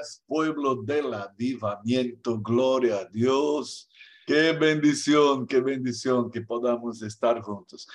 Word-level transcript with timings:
días, 0.00 0.22
pueblo 0.26 0.76
del 0.82 1.12
avivamiento. 1.12 2.38
Gloria 2.40 3.00
a 3.00 3.04
Dios. 3.06 3.88
Qué 4.26 4.52
bendición, 4.52 5.46
qué 5.46 5.60
bendición 5.60 6.30
que 6.30 6.40
podamos 6.40 7.02
estar 7.02 7.40
juntos. 7.40 7.86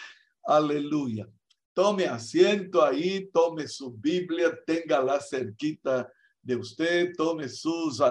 Aleluya. 0.44 1.28
Tome 1.74 2.06
asiento 2.06 2.84
ahí, 2.84 3.30
tome 3.34 3.68
su 3.68 3.92
Biblia, 3.92 4.58
téngala 4.66 5.20
cerquita 5.20 6.12
de 6.42 6.56
usted, 6.56 7.14
tome 7.18 7.50
sus, 7.50 8.02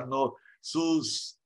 sus 0.60 1.40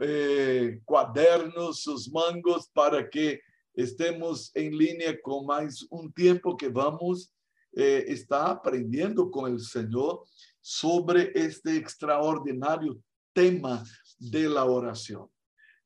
eh, 0.00 0.80
cuadernos, 0.84 1.82
sus 1.82 2.10
mangos 2.10 2.68
para 2.72 3.08
que 3.08 3.40
estemos 3.74 4.50
en 4.54 4.76
línea 4.76 5.20
con 5.20 5.46
más 5.46 5.86
un 5.90 6.12
tiempo 6.12 6.56
que 6.56 6.68
vamos 6.68 7.32
eh, 7.74 8.04
está 8.08 8.50
aprendiendo 8.50 9.30
con 9.30 9.50
el 9.50 9.58
Señor 9.58 10.24
sobre 10.62 11.32
este 11.34 11.76
extraordinario 11.76 12.98
tema 13.34 13.84
de 14.18 14.48
la 14.48 14.64
oración. 14.64 15.28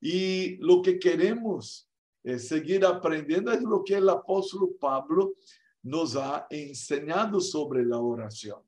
Y 0.00 0.56
lo 0.58 0.82
que 0.82 0.98
queremos 0.98 1.88
eh, 2.22 2.38
seguir 2.38 2.84
aprendiendo 2.84 3.50
es 3.50 3.62
lo 3.62 3.82
que 3.82 3.94
el 3.94 4.08
apóstol 4.08 4.76
Pablo 4.78 5.34
nos 5.82 6.14
ha 6.16 6.46
enseñado 6.50 7.40
sobre 7.40 7.84
la 7.84 7.98
oración. 7.98 8.60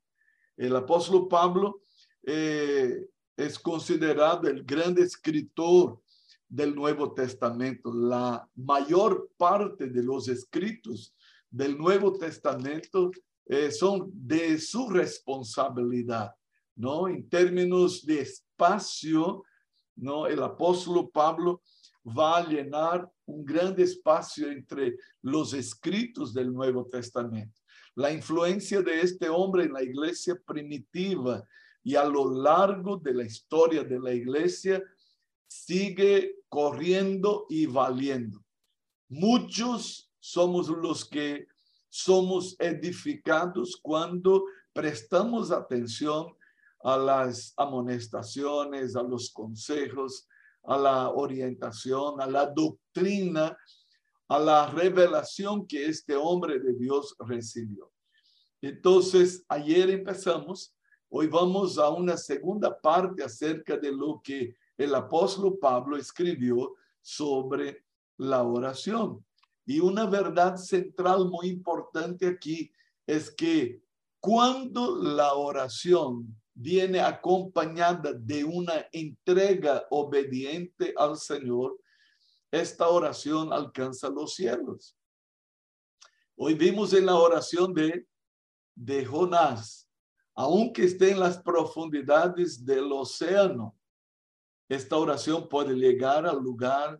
El 0.57 0.75
apóstol 0.75 1.27
Pablo 1.27 1.83
eh, 2.23 3.07
es 3.37 3.59
considerado 3.59 4.47
el 4.47 4.63
gran 4.63 4.97
escritor 4.97 6.01
del 6.47 6.73
Nuevo 6.73 7.13
Testamento. 7.13 7.93
La 7.93 8.49
mayor 8.55 9.29
parte 9.37 9.87
de 9.87 10.03
los 10.03 10.27
escritos 10.27 11.13
del 11.49 11.77
Nuevo 11.77 12.17
Testamento 12.17 13.11
eh, 13.49 13.71
son 13.71 14.11
de 14.13 14.59
su 14.59 14.87
responsabilidad, 14.89 16.35
¿no? 16.75 17.07
En 17.07 17.27
términos 17.27 18.05
de 18.05 18.21
espacio, 18.21 19.43
¿no? 19.95 20.27
El 20.27 20.43
apóstol 20.43 21.09
Pablo 21.11 21.63
va 22.05 22.37
a 22.37 22.47
llenar 22.47 23.11
un 23.25 23.43
gran 23.43 23.79
espacio 23.79 24.51
entre 24.51 24.97
los 25.23 25.53
escritos 25.55 26.31
del 26.31 26.53
Nuevo 26.53 26.85
Testamento. 26.85 27.59
La 27.95 28.11
influencia 28.11 28.83
de 28.83 29.01
este 29.01 29.27
hombre 29.29 29.63
en 29.63 29.73
la 29.73 29.81
iglesia 29.81 30.39
primitiva 30.45 31.43
y 31.83 31.95
a 31.95 32.05
lo 32.05 32.31
largo 32.31 32.97
de 32.97 33.15
la 33.15 33.23
historia 33.23 33.83
de 33.83 33.99
la 33.99 34.13
iglesia 34.13 34.83
sigue 35.47 36.35
corriendo 36.47 37.47
y 37.49 37.65
valiendo. 37.65 38.45
Muchos 39.07 40.11
somos 40.19 40.69
los 40.69 41.03
que 41.03 41.47
somos 41.89 42.55
edificados 42.59 43.77
cuando 43.81 44.45
prestamos 44.73 45.51
atención 45.51 46.35
a 46.83 46.97
las 46.97 47.53
amonestaciones, 47.57 48.95
a 48.95 49.03
los 49.03 49.31
consejos, 49.31 50.27
a 50.63 50.77
la 50.77 51.09
orientación, 51.09 52.21
a 52.21 52.27
la 52.27 52.45
doctrina, 52.45 53.57
a 54.27 54.39
la 54.39 54.67
revelación 54.67 55.65
que 55.65 55.85
este 55.85 56.15
hombre 56.15 56.59
de 56.59 56.73
Dios 56.73 57.15
recibió. 57.19 57.91
Entonces, 58.61 59.43
ayer 59.47 59.89
empezamos, 59.89 60.75
hoy 61.09 61.27
vamos 61.27 61.77
a 61.77 61.89
una 61.89 62.15
segunda 62.15 62.79
parte 62.79 63.23
acerca 63.23 63.77
de 63.77 63.91
lo 63.91 64.21
que 64.23 64.55
el 64.77 64.93
apóstol 64.93 65.57
Pablo 65.59 65.97
escribió 65.97 66.75
sobre 67.01 67.83
la 68.17 68.43
oración. 68.43 69.25
Y 69.69 69.79
una 69.81 70.07
verdad 70.07 70.55
central 70.55 71.29
muy 71.29 71.49
importante 71.49 72.25
aquí 72.25 72.73
es 73.05 73.29
que 73.29 73.83
cuando 74.19 74.95
la 74.95 75.35
oración 75.35 76.35
viene 76.55 76.99
acompañada 76.99 78.13
de 78.13 78.43
una 78.43 78.87
entrega 78.91 79.85
obediente 79.91 80.91
al 80.97 81.17
Señor, 81.17 81.79
esta 82.49 82.89
oración 82.89 83.53
alcanza 83.53 84.09
los 84.09 84.33
cielos. 84.33 84.97
Hoy 86.35 86.55
vimos 86.55 86.91
en 86.93 87.05
la 87.05 87.13
oración 87.13 87.71
de, 87.71 88.07
de 88.73 89.05
Jonás, 89.05 89.87
aunque 90.33 90.85
esté 90.85 91.11
en 91.11 91.19
las 91.19 91.37
profundidades 91.37 92.65
del 92.65 92.91
océano, 92.91 93.77
esta 94.67 94.97
oración 94.97 95.47
puede 95.47 95.75
llegar 95.75 96.25
al 96.25 96.39
lugar 96.39 96.99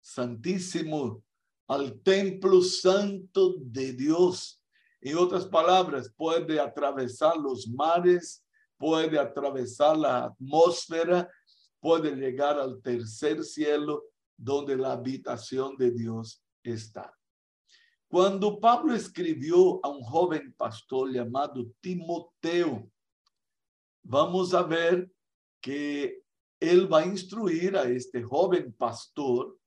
santísimo 0.00 1.25
al 1.68 2.00
templo 2.02 2.62
santo 2.62 3.56
de 3.58 3.92
Dios. 3.92 4.62
En 5.00 5.16
otras 5.16 5.46
palabras, 5.46 6.12
puede 6.16 6.60
atravesar 6.60 7.36
los 7.36 7.68
mares, 7.68 8.44
puede 8.78 9.18
atravesar 9.18 9.96
la 9.96 10.24
atmósfera, 10.24 11.28
puede 11.80 12.14
llegar 12.14 12.58
al 12.58 12.80
tercer 12.80 13.44
cielo 13.44 14.04
donde 14.36 14.76
la 14.76 14.92
habitación 14.92 15.76
de 15.76 15.90
Dios 15.90 16.42
está. 16.62 17.12
Cuando 18.08 18.60
Pablo 18.60 18.94
escribió 18.94 19.80
a 19.84 19.88
un 19.88 20.02
joven 20.02 20.54
pastor 20.56 21.12
llamado 21.12 21.66
Timoteo, 21.80 22.88
vamos 24.02 24.54
a 24.54 24.62
ver 24.62 25.10
que 25.60 26.22
él 26.60 26.90
va 26.90 27.00
a 27.00 27.06
instruir 27.06 27.76
a 27.76 27.82
este 27.84 28.22
joven 28.22 28.72
pastor 28.72 29.58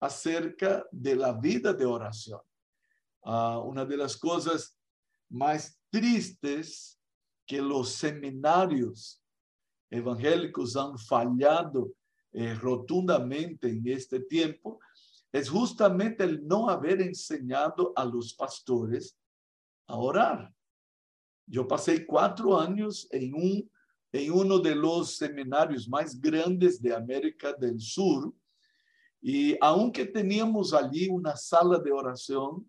acerca 0.00 0.86
de 0.90 1.16
la 1.16 1.32
vida 1.32 1.72
de 1.72 1.84
oración. 1.84 2.40
Ah, 3.24 3.58
una 3.58 3.84
de 3.84 3.96
las 3.96 4.16
cosas 4.16 4.78
más 5.28 5.80
tristes 5.90 7.00
que 7.46 7.60
los 7.60 7.92
seminarios 7.92 9.22
evangélicos 9.90 10.76
han 10.76 10.98
fallado 10.98 11.92
eh, 12.32 12.54
rotundamente 12.54 13.68
en 13.68 13.86
este 13.86 14.20
tiempo 14.20 14.78
es 15.32 15.48
justamente 15.48 16.24
el 16.24 16.46
no 16.46 16.68
haber 16.68 17.00
enseñado 17.02 17.92
a 17.94 18.04
los 18.04 18.34
pastores 18.34 19.18
a 19.86 19.96
orar. 19.96 20.52
Yo 21.46 21.66
pasé 21.68 22.06
cuatro 22.06 22.58
años 22.58 23.06
en, 23.10 23.34
un, 23.34 23.70
en 24.12 24.32
uno 24.32 24.58
de 24.58 24.74
los 24.74 25.16
seminarios 25.16 25.88
más 25.88 26.20
grandes 26.20 26.80
de 26.80 26.94
América 26.94 27.52
del 27.52 27.80
Sur, 27.80 28.32
y 29.28 29.58
aunque 29.60 30.06
teníamos 30.06 30.72
allí 30.72 31.08
una 31.08 31.34
sala 31.34 31.80
de 31.80 31.90
oración 31.90 32.64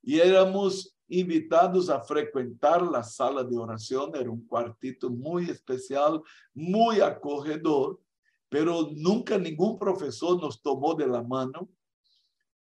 y 0.00 0.18
éramos 0.18 0.96
invitados 1.08 1.90
a 1.90 2.00
frecuentar 2.00 2.80
la 2.80 3.02
sala 3.02 3.44
de 3.44 3.54
oración, 3.54 4.16
era 4.16 4.30
un 4.30 4.46
cuartito 4.46 5.10
muy 5.10 5.50
especial, 5.50 6.22
muy 6.54 7.00
acogedor, 7.00 8.00
pero 8.48 8.88
nunca 8.94 9.36
ningún 9.36 9.78
profesor 9.78 10.40
nos 10.40 10.62
tomó 10.62 10.94
de 10.94 11.06
la 11.06 11.22
mano 11.22 11.68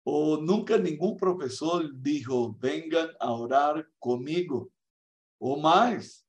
o 0.03 0.37
nunca 0.37 0.77
ningún 0.77 1.17
profesor 1.17 1.91
dijo, 1.93 2.55
vengan 2.57 3.09
a 3.19 3.33
orar 3.33 3.85
conmigo. 3.99 4.71
O 5.39 5.59
más, 5.59 6.25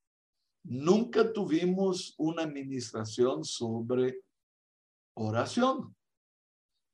nunca 0.65 1.33
tuvimos 1.33 2.17
una 2.19 2.43
administración 2.43 3.45
sobre 3.45 4.25
oración. 5.15 5.95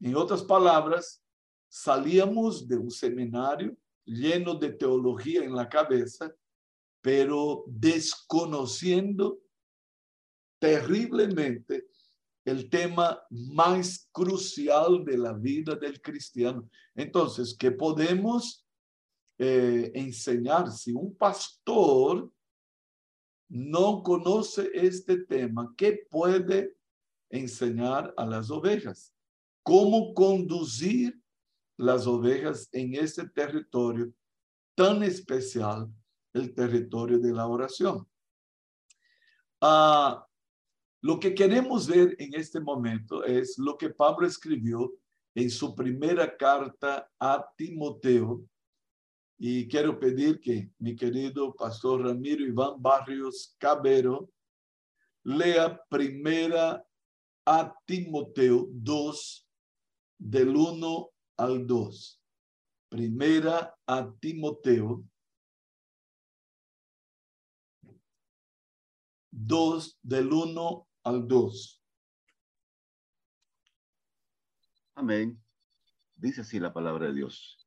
En 0.00 0.14
otras 0.14 0.42
palabras, 0.42 1.22
salíamos 1.68 2.66
de 2.68 2.76
un 2.76 2.90
seminario 2.90 3.76
lleno 4.04 4.54
de 4.54 4.72
teología 4.72 5.42
en 5.44 5.54
la 5.54 5.68
cabeza, 5.68 6.32
pero 7.00 7.64
desconociendo 7.66 9.40
terriblemente 10.58 11.86
el 12.44 12.70
tema 12.70 13.20
más 13.30 14.08
crucial 14.12 15.04
de 15.04 15.18
la 15.18 15.32
vida 15.32 15.74
del 15.74 16.00
cristiano. 16.00 16.68
Entonces, 16.94 17.56
¿qué 17.58 17.72
podemos 17.72 18.64
eh, 19.38 19.90
enseñar 19.94 20.70
si 20.70 20.92
un 20.92 21.16
pastor 21.16 22.30
no 23.48 24.02
conoce 24.02 24.70
este 24.72 25.24
tema? 25.24 25.74
¿Qué 25.76 26.06
puede 26.08 26.76
enseñar 27.30 28.14
a 28.16 28.24
las 28.24 28.50
ovejas? 28.50 29.15
Cómo 29.66 30.14
conducir 30.14 31.20
las 31.76 32.06
ovejas 32.06 32.68
en 32.70 32.94
ese 32.94 33.28
territorio 33.28 34.12
tan 34.76 35.02
especial, 35.02 35.92
el 36.32 36.54
territorio 36.54 37.18
de 37.18 37.32
la 37.32 37.48
oración. 37.48 38.08
Ah, 39.60 40.24
lo 41.02 41.18
que 41.18 41.34
queremos 41.34 41.88
ver 41.88 42.14
en 42.20 42.34
este 42.34 42.60
momento 42.60 43.24
es 43.24 43.58
lo 43.58 43.76
que 43.76 43.90
Pablo 43.90 44.28
escribió 44.28 44.92
en 45.34 45.50
su 45.50 45.74
primera 45.74 46.36
carta 46.36 47.10
a 47.18 47.44
Timoteo. 47.56 48.44
Y 49.36 49.66
quiero 49.66 49.98
pedir 49.98 50.38
que 50.38 50.70
mi 50.78 50.94
querido 50.94 51.52
pastor 51.52 52.02
Ramiro 52.02 52.44
Iván 52.44 52.80
Barrios 52.80 53.56
Cabero 53.58 54.30
lea 55.24 55.76
primera 55.88 56.86
a 57.44 57.74
Timoteo 57.84 58.68
2, 58.70 59.45
del 60.18 60.54
1 60.54 61.10
al 61.38 61.66
2. 61.66 62.22
Primera 62.88 63.76
a 63.86 64.12
Timoteo 64.20 65.04
2 69.30 69.98
del 70.02 70.32
1 70.32 70.88
al 71.04 71.28
2. 71.28 71.82
Amén. 74.94 75.42
Dice 76.14 76.40
así 76.40 76.58
la 76.58 76.72
palabra 76.72 77.08
de 77.08 77.14
Dios. 77.14 77.66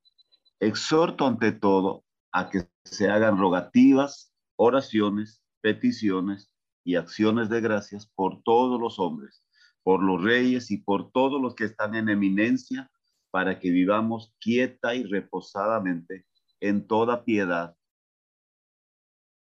Exhorto 0.59 1.27
ante 1.27 1.51
todo 1.51 2.03
a 2.31 2.49
que 2.49 2.67
se 2.83 3.09
hagan 3.09 3.37
rogativas, 3.37 4.33
oraciones, 4.55 5.43
peticiones 5.61 6.51
y 6.83 6.95
acciones 6.95 7.49
de 7.49 7.61
gracias 7.61 8.07
por 8.07 8.41
todos 8.41 8.79
los 8.79 8.97
hombres, 8.97 9.43
por 9.89 10.03
los 10.03 10.23
reyes 10.23 10.69
y 10.69 10.77
por 10.77 11.11
todos 11.11 11.41
los 11.41 11.55
que 11.55 11.63
están 11.63 11.95
en 11.95 12.09
eminencia, 12.09 12.91
para 13.31 13.59
que 13.59 13.71
vivamos 13.71 14.35
quieta 14.39 14.93
y 14.93 15.03
reposadamente 15.03 16.27
en 16.59 16.85
toda 16.85 17.25
piedad 17.25 17.75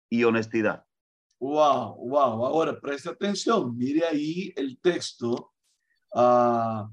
y 0.10 0.24
honestidad. 0.24 0.84
Wow, 1.40 1.96
wow. 2.08 2.44
Ahora 2.48 2.82
preste 2.82 3.10
atención. 3.10 3.78
Mire 3.78 4.04
ahí 4.04 4.52
el 4.56 4.82
texto. 4.82 5.54
Ah, 6.12 6.90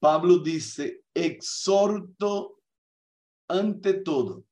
Pablo 0.00 0.38
dice, 0.38 1.04
exhorto 1.12 2.58
ante 3.48 3.92
todo 3.92 4.46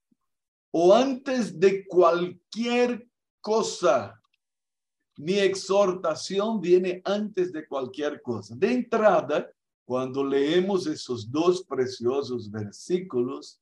o 0.72 0.94
antes 0.94 1.58
de 1.58 1.86
cualquier 1.86 3.08
cosa. 3.40 4.19
Mi 5.20 5.38
exhortación 5.38 6.62
viene 6.62 7.02
antes 7.04 7.52
de 7.52 7.68
cualquier 7.68 8.22
cosa. 8.22 8.54
De 8.56 8.72
entrada, 8.72 9.52
cuando 9.84 10.24
leemos 10.24 10.86
esos 10.86 11.30
dos 11.30 11.62
preciosos 11.62 12.50
versículos, 12.50 13.60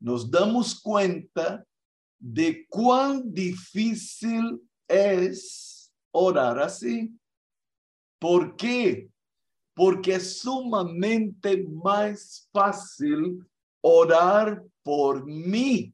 nos 0.00 0.30
damos 0.30 0.80
cuenta 0.80 1.62
de 2.18 2.66
cuán 2.70 3.30
difícil 3.34 4.58
es 4.88 5.92
orar 6.10 6.58
así. 6.60 7.14
¿Por 8.18 8.56
qué? 8.56 9.10
Porque 9.74 10.14
es 10.14 10.38
sumamente 10.38 11.66
más 11.68 12.48
fácil 12.50 13.46
orar 13.82 14.64
por 14.82 15.26
mí, 15.26 15.92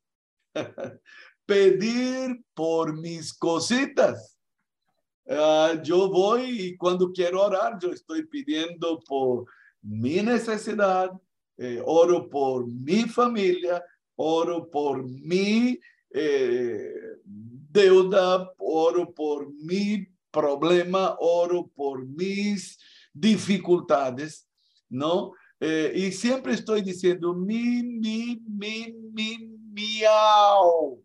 pedir 1.47 2.45
por 2.55 2.97
mis 2.97 3.35
cositas. 3.35 4.40
Ah, 5.33 5.81
yo 5.81 6.09
voy 6.09 6.61
y 6.61 6.77
cuando 6.77 7.13
quiero 7.13 7.45
orar, 7.45 7.79
yo 7.81 7.93
estoy 7.93 8.27
pidiendo 8.27 8.99
por 9.07 9.45
mi 9.81 10.21
necesidad, 10.23 11.13
eh, 11.57 11.81
oro 11.85 12.29
por 12.29 12.67
mi 12.67 13.03
familia, 13.03 13.81
oro 14.17 14.69
por 14.69 15.05
mi 15.05 15.79
eh, 16.13 16.93
deuda, 17.25 18.51
oro 18.59 19.15
por 19.15 19.53
mi 19.55 20.05
problema, 20.33 21.17
oro 21.21 21.71
por 21.77 22.05
mis 22.05 22.77
dificultades, 23.13 24.49
¿no? 24.89 25.33
Eh, 25.61 25.93
y 25.95 26.13
siempre 26.13 26.55
estoy 26.55 26.83
diciendo 26.83 27.35
mi, 27.35 27.85
mi, 27.85 28.43
mi, 28.49 28.93
mi, 29.13 29.39
miau. 29.73 31.01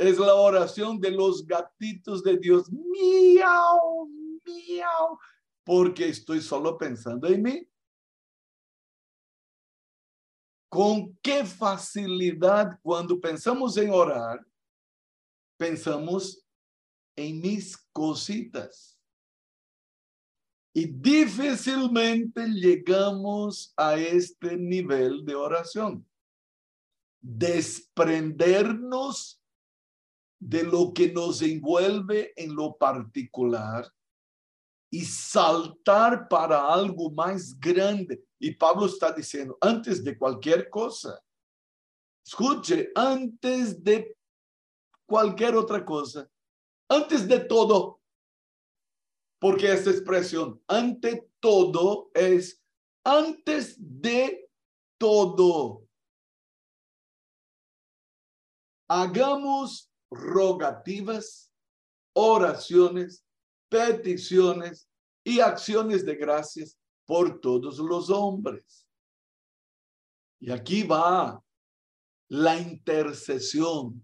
Es 0.00 0.18
la 0.18 0.34
oración 0.34 0.98
de 0.98 1.10
los 1.10 1.46
gatitos 1.46 2.22
de 2.22 2.38
Dios. 2.38 2.72
Miau, 2.72 4.08
miau. 4.46 5.18
Porque 5.62 6.08
estoy 6.08 6.40
solo 6.40 6.78
pensando 6.78 7.28
en 7.28 7.42
mí. 7.42 7.68
Con 10.70 11.14
qué 11.20 11.44
facilidad 11.44 12.80
cuando 12.80 13.20
pensamos 13.20 13.76
en 13.76 13.90
orar, 13.90 14.42
pensamos 15.58 16.46
en 17.14 17.42
mis 17.42 17.76
cositas 17.92 18.98
y 20.72 20.86
difícilmente 20.86 22.46
llegamos 22.46 23.74
a 23.76 23.96
este 23.96 24.56
nivel 24.56 25.26
de 25.26 25.34
oración. 25.34 26.08
Desprendernos 27.20 29.39
de 30.40 30.64
lo 30.64 30.92
que 30.92 31.12
nos 31.12 31.42
envuelve 31.42 32.32
en 32.34 32.54
lo 32.54 32.76
particular 32.76 33.86
y 34.90 35.04
saltar 35.04 36.28
para 36.28 36.72
algo 36.72 37.10
más 37.10 37.58
grande. 37.60 38.24
Y 38.38 38.52
Pablo 38.54 38.86
está 38.86 39.12
diciendo, 39.12 39.56
antes 39.60 40.02
de 40.02 40.18
cualquier 40.18 40.68
cosa, 40.70 41.22
escuche, 42.26 42.90
antes 42.94 43.84
de 43.84 44.16
cualquier 45.06 45.54
otra 45.56 45.84
cosa, 45.84 46.28
antes 46.88 47.28
de 47.28 47.40
todo, 47.40 48.00
porque 49.38 49.72
esta 49.72 49.90
expresión 49.90 50.60
ante 50.66 51.30
todo 51.38 52.10
es 52.14 52.62
antes 53.04 53.76
de 53.78 54.48
todo. 54.98 55.86
Hagamos 58.88 59.89
rogativas, 60.10 61.52
oraciones, 62.12 63.24
peticiones 63.68 64.88
y 65.24 65.40
acciones 65.40 66.04
de 66.04 66.16
gracias 66.16 66.78
por 67.06 67.40
todos 67.40 67.78
los 67.78 68.10
hombres. 68.10 68.86
Y 70.40 70.50
aquí 70.50 70.82
va 70.82 71.42
la 72.28 72.58
intercesión, 72.58 74.02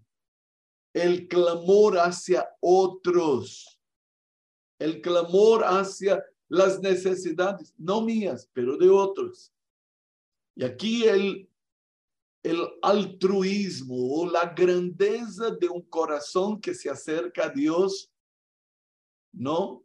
el 0.93 1.27
clamor 1.27 1.97
hacia 1.97 2.47
otros 2.59 3.77
el 4.79 5.01
clamor 5.01 5.63
hacia 5.63 6.23
las 6.49 6.79
necesidades, 6.79 7.73
no 7.77 8.01
mías, 8.01 8.49
pero 8.53 8.77
de 8.77 8.89
otros. 8.89 9.53
Y 10.55 10.63
aquí 10.63 11.05
el, 11.05 11.46
el 12.43 12.67
altruismo 12.81 13.95
o 13.95 14.29
la 14.29 14.53
grandeza 14.53 15.51
de 15.51 15.67
un 15.67 15.81
corazón 15.83 16.59
que 16.61 16.73
se 16.73 16.89
acerca 16.89 17.45
a 17.45 17.49
Dios, 17.49 18.11
no, 19.33 19.83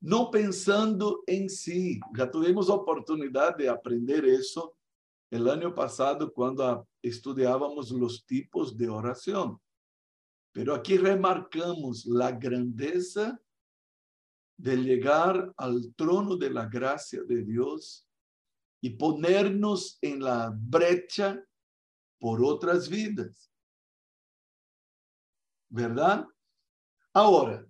no 0.00 0.30
pensando 0.30 1.22
en 1.26 1.48
sí. 1.48 2.00
Ya 2.16 2.30
tuvimos 2.30 2.68
oportunidad 2.68 3.56
de 3.56 3.68
aprender 3.68 4.24
eso 4.24 4.76
el 5.30 5.48
año 5.48 5.74
pasado 5.74 6.32
cuando 6.32 6.86
estudiábamos 7.02 7.90
los 7.90 8.24
tipos 8.24 8.76
de 8.76 8.88
oración. 8.88 9.60
Pero 10.52 10.74
aquí 10.74 10.96
remarcamos 10.96 12.06
la 12.06 12.30
grandeza 12.30 13.40
de 14.56 14.76
llegar 14.76 15.52
al 15.56 15.92
trono 15.96 16.36
de 16.36 16.50
la 16.50 16.66
gracia 16.66 17.22
de 17.24 17.42
Dios 17.42 18.06
y 18.80 18.90
ponernos 18.90 19.98
en 20.00 20.22
la 20.22 20.52
brecha 20.54 21.44
por 22.18 22.44
otras 22.44 22.88
vidas. 22.88 23.50
¿Verdad? 25.68 26.26
Ahora, 27.12 27.66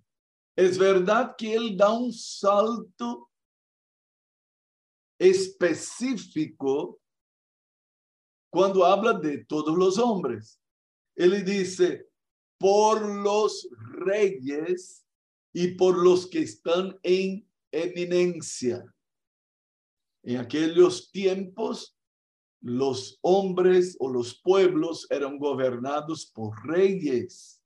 es 0.57 0.79
verdad 0.79 1.35
que 1.37 1.55
Él 1.55 1.77
da 1.77 1.91
un 1.91 2.13
salto 2.13 3.31
específico 5.19 7.01
cuando 8.51 8.85
habla 8.85 9.15
de 9.15 9.45
todos 9.45 9.77
los 9.77 9.99
hombres. 9.99 10.61
Él 11.17 11.45
dice, 11.45 12.09
por 12.59 13.05
los 13.05 13.69
reyes 13.91 15.05
y 15.53 15.75
por 15.75 15.99
los 15.99 16.27
que 16.27 16.41
están 16.41 16.99
en 17.03 17.49
eminencia. 17.73 18.85
En 20.23 20.39
aquellos 20.39 21.11
tiempos, 21.11 21.94
los 22.65 23.19
hombres 23.21 23.97
o 24.01 24.11
los 24.11 24.41
pueblos 24.41 25.07
eran 25.11 25.39
gobernados 25.39 26.27
por 26.27 26.67
reyes, 26.67 27.61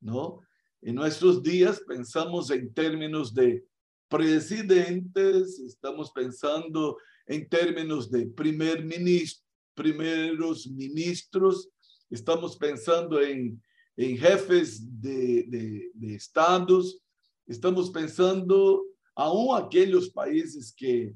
¿no? 0.00 0.40
En 0.82 0.94
nuestros 0.94 1.42
días 1.42 1.80
pensamos 1.86 2.50
en 2.50 2.72
términos 2.72 3.34
de 3.34 3.62
presidentes, 4.08 5.60
estamos 5.60 6.10
pensando 6.10 6.96
en 7.26 7.48
términos 7.48 8.10
de 8.10 8.26
primer 8.26 8.82
ministro, 8.82 9.46
primeros 9.74 10.66
ministros, 10.66 11.68
estamos 12.08 12.56
pensando 12.56 13.20
en, 13.20 13.62
en 13.96 14.16
jefes 14.16 14.80
de, 15.00 15.44
de, 15.48 15.90
de 15.94 16.14
estados, 16.14 17.02
Estamos 17.50 17.90
pensando 17.90 18.86
aún 19.12 19.56
aquellos 19.56 20.08
países 20.08 20.72
que 20.72 21.12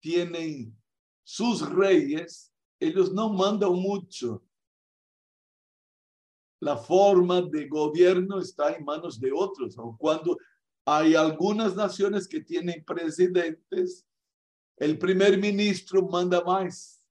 tienen 0.00 0.72
sus 1.28 1.60
reyes, 1.60 2.50
ellos 2.80 3.12
no 3.12 3.28
mandan 3.28 3.74
mucho. 3.74 4.42
La 6.58 6.74
forma 6.74 7.42
de 7.42 7.68
gobierno 7.68 8.40
está 8.40 8.74
en 8.74 8.82
manos 8.82 9.20
de 9.20 9.30
otros. 9.30 9.76
O 9.76 9.94
cuando 9.98 10.38
hay 10.86 11.14
algunas 11.14 11.76
naciones 11.76 12.26
que 12.26 12.40
tienen 12.40 12.82
presidentes, 12.82 14.06
el 14.78 14.98
primer 14.98 15.36
ministro 15.36 16.08
manda 16.08 16.42
más 16.42 17.06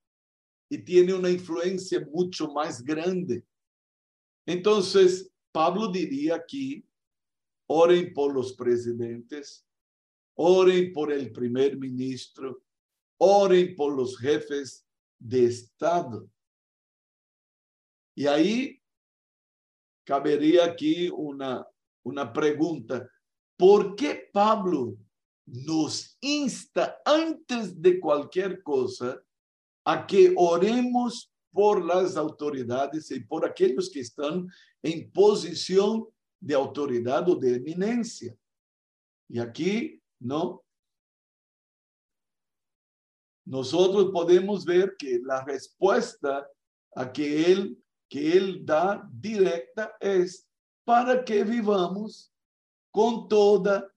y 0.68 0.78
tiene 0.78 1.14
una 1.14 1.30
influencia 1.30 2.04
mucho 2.10 2.48
más 2.48 2.82
grande. 2.82 3.46
Entonces, 4.46 5.30
Pablo 5.52 5.92
diría 5.92 6.34
aquí, 6.34 6.84
oren 7.68 8.12
por 8.12 8.34
los 8.34 8.52
presidentes, 8.54 9.64
oren 10.34 10.92
por 10.92 11.12
el 11.12 11.30
primer 11.30 11.78
ministro, 11.78 12.64
oren 13.18 13.74
por 13.76 13.94
los 13.94 14.18
jefes 14.18 14.86
de 15.18 15.46
Estado. 15.46 16.28
Y 18.14 18.26
ahí 18.26 18.82
cabería 20.04 20.64
aquí 20.64 21.08
una, 21.10 21.66
una 22.02 22.32
pregunta. 22.32 23.08
¿Por 23.56 23.94
qué 23.94 24.30
Pablo 24.32 24.96
nos 25.46 26.16
insta 26.20 27.00
antes 27.04 27.80
de 27.80 28.00
cualquier 28.00 28.62
cosa 28.62 29.20
a 29.84 30.06
que 30.06 30.32
oremos 30.36 31.32
por 31.50 31.84
las 31.84 32.16
autoridades 32.16 33.10
y 33.10 33.20
por 33.20 33.44
aquellos 33.44 33.90
que 33.90 34.00
están 34.00 34.48
en 34.82 35.10
posición 35.10 36.06
de 36.40 36.54
autoridad 36.54 37.28
o 37.28 37.36
de 37.36 37.56
eminencia? 37.56 38.36
Y 39.28 39.38
aquí, 39.38 40.00
¿no? 40.20 40.64
Nosotros 43.48 44.10
podemos 44.12 44.62
ver 44.66 44.94
que 44.98 45.20
la 45.24 45.42
respuesta 45.42 46.46
a 46.94 47.10
que 47.10 47.50
él, 47.50 47.82
que 48.06 48.36
él 48.36 48.60
da 48.62 49.08
directa 49.10 49.96
es 50.00 50.46
para 50.84 51.24
que 51.24 51.44
vivamos 51.44 52.30
con 52.90 53.26
toda 53.26 53.90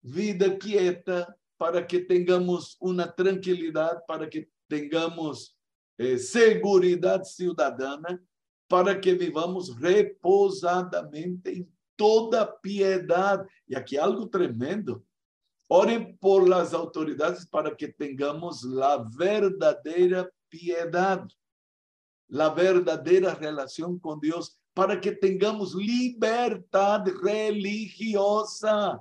vida 0.00 0.58
quieta, 0.58 1.36
para 1.58 1.86
que 1.86 2.00
tengamos 2.00 2.78
una 2.80 3.14
tranquilidad, 3.14 4.02
para 4.08 4.30
que 4.30 4.50
tengamos 4.66 5.54
eh, 5.98 6.16
seguridad 6.16 7.22
ciudadana, 7.22 8.18
para 8.66 8.98
que 8.98 9.12
vivamos 9.12 9.78
reposadamente 9.78 11.54
en 11.54 11.70
toda 11.96 12.58
piedad. 12.62 13.46
Y 13.66 13.74
aquí 13.74 13.98
algo 13.98 14.26
tremendo. 14.30 15.04
Orem 15.72 16.16
por 16.16 16.48
las 16.48 16.74
autoridades 16.74 17.46
para 17.46 17.76
que 17.76 17.86
tengamos 17.86 18.64
la 18.64 19.06
verdadera 19.16 20.28
piedad, 20.48 21.28
la 22.26 22.48
verdadera 22.50 23.36
relación 23.36 23.96
con 24.00 24.18
Dios, 24.18 24.58
para 24.74 25.00
que 25.00 25.12
tengamos 25.12 25.76
libertad 25.76 27.04
religiosa 27.22 29.00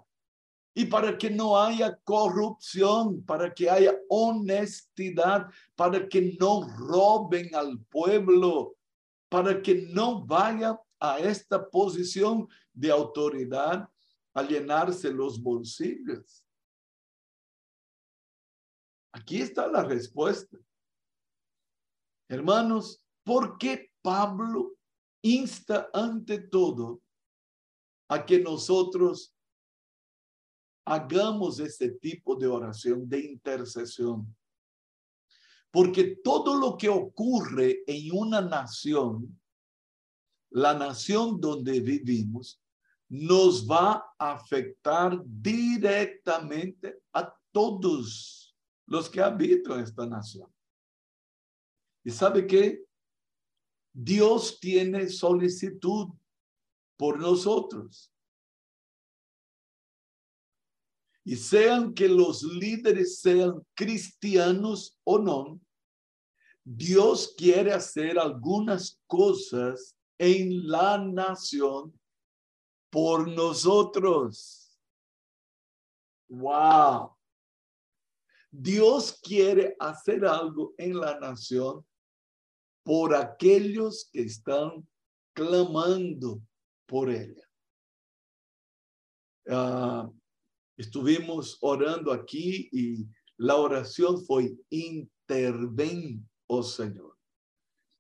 y 0.76 0.86
para 0.86 1.18
que 1.18 1.32
no 1.32 1.60
haya 1.60 1.96
corrupción, 2.04 3.24
para 3.24 3.52
que 3.52 3.68
haya 3.68 3.98
honestidad, 4.08 5.48
para 5.76 6.08
que 6.08 6.38
no 6.40 6.68
roben 6.78 7.56
al 7.56 7.80
pueblo, 7.86 8.76
para 9.28 9.60
que 9.60 9.88
no 9.92 10.24
vaya 10.24 10.80
a 11.00 11.18
esta 11.18 11.68
posición 11.68 12.48
de 12.74 12.92
autoridad 12.92 13.90
a 14.36 14.44
llenarse 14.44 15.12
los 15.12 15.42
bolsillos. 15.42 16.46
Aquí 19.12 19.42
está 19.42 19.68
la 19.68 19.84
respuesta. 19.84 20.58
Hermanos, 22.28 23.02
¿por 23.24 23.58
qué 23.58 23.92
Pablo 24.02 24.76
insta 25.24 25.90
ante 25.94 26.40
todo 26.40 27.02
a 28.08 28.26
que 28.26 28.40
nosotros 28.40 29.36
hagamos 30.86 31.60
este 31.60 31.92
tipo 31.92 32.36
de 32.36 32.48
oración, 32.48 33.10
de 33.10 33.20
intercesión? 33.22 34.36
Porque 35.72 36.20
todo 36.24 36.56
lo 36.56 36.78
que 36.78 36.90
ocurre 36.90 37.84
en 37.88 38.16
una 38.16 38.42
nación, 38.42 39.40
la 40.52 40.74
nación 40.76 41.40
donde 41.40 41.80
vivimos, 41.80 42.62
nos 43.08 43.68
va 43.68 44.14
a 44.20 44.34
afectar 44.34 45.20
directamente 45.26 47.02
a 47.12 47.36
todos 47.52 48.39
los 48.90 49.10
que 49.10 49.22
habitan 49.22 49.80
esta 49.80 50.06
nación. 50.06 50.52
¿Y 52.04 52.10
sabe 52.10 52.46
qué? 52.48 52.84
Dios 53.94 54.60
tiene 54.60 55.08
solicitud 55.10 56.10
por 56.98 57.20
nosotros. 57.20 58.12
Y 61.24 61.36
sean 61.36 61.94
que 61.94 62.08
los 62.08 62.42
líderes 62.42 63.20
sean 63.20 63.62
cristianos 63.76 64.98
o 65.04 65.20
no, 65.20 65.62
Dios 66.64 67.36
quiere 67.38 67.72
hacer 67.72 68.18
algunas 68.18 69.00
cosas 69.06 69.96
en 70.18 70.68
la 70.68 70.98
nación 70.98 71.94
por 72.90 73.28
nosotros. 73.28 74.76
Wow. 76.28 77.19
Dios 78.52 79.20
quiere 79.22 79.76
hacer 79.80 80.26
algo 80.26 80.74
en 80.78 81.00
la 81.00 81.20
nación 81.20 81.86
por 82.84 83.14
aquellos 83.14 84.10
que 84.12 84.22
están 84.22 84.88
clamando 85.34 86.42
por 86.88 87.10
ella. 87.10 87.44
Ah, 89.48 90.10
estuvimos 90.78 91.58
orando 91.62 92.12
aquí 92.12 92.70
y 92.72 93.08
la 93.38 93.56
oración 93.56 94.26
fue 94.26 94.58
interven, 94.70 96.28
oh 96.48 96.64
Señor. 96.64 97.16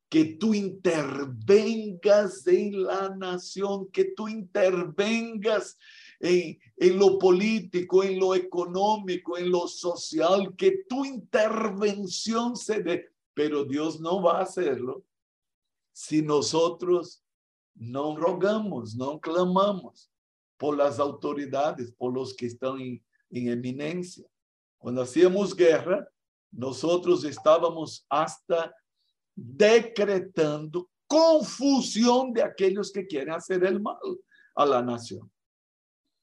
Que 0.09 0.25
tú 0.39 0.55
intervengas 0.55 2.45
en 2.47 2.83
la 2.83 3.09
nación, 3.15 3.91
que 3.91 4.05
tú 4.15 4.27
intervengas 4.27 5.77
en, 6.19 6.99
lo 6.99 7.17
político, 7.17 8.03
en 8.03 8.19
lo 8.19 8.35
económico, 8.35 9.37
en 9.37 9.49
lo 9.49 9.67
social, 9.67 10.55
que 10.55 10.83
tu 10.87 11.05
intervención 11.05 12.55
se 12.55 12.81
dé. 12.81 13.09
Pero 13.33 13.63
Dios 13.63 13.99
no 13.99 14.21
va 14.21 14.39
a 14.39 14.43
hacerlo 14.43 15.03
si 15.93 16.21
nosotros 16.21 17.23
no 17.75 18.15
rogamos, 18.15 18.95
no 18.95 19.19
clamamos 19.19 20.11
por 20.57 20.75
las 20.77 20.99
autoridades, 20.99 21.91
por 21.93 22.13
los 22.13 22.33
que 22.33 22.47
están 22.47 22.79
en, 22.81 23.03
en 23.29 23.47
eminencia. 23.49 24.27
Cuando 24.77 25.01
hacíamos 25.01 25.55
guerra, 25.55 26.07
nosotros 26.51 27.23
estábamos 27.23 28.05
hasta 28.09 28.73
decretando 29.35 30.89
confusión 31.07 32.33
de 32.33 32.43
aquellos 32.43 32.91
que 32.91 33.07
quieren 33.07 33.33
hacer 33.33 33.63
el 33.63 33.81
mal 33.81 33.97
a 34.55 34.65
la 34.65 34.81
nación. 34.81 35.31